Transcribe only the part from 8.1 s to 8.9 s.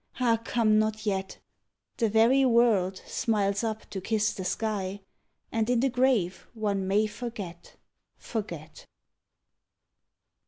forget.